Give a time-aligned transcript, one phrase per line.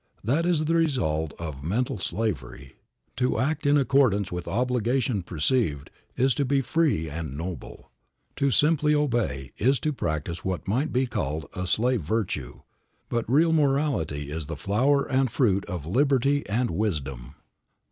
[0.23, 2.73] That is the result of mental slavery.
[3.17, 7.91] To act in accordance with obligation perceived is to be free and noble.
[8.37, 12.61] To simply obey is to practice what might be called a slave virtue;
[13.09, 17.35] but real morality is the flower and fruit of liberty and wisdom.